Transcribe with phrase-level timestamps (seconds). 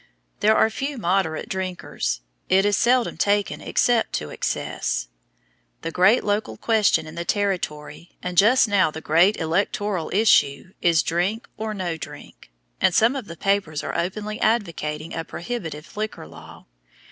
[0.39, 5.09] There are few moderate drinkers; it is seldom taken except to excess.
[5.83, 11.03] The great local question in the Territory, and just now the great electoral issue, is
[11.03, 12.49] drink or no drink,
[12.81, 16.65] and some of the papers are openly advocating a prohibitive liquor law.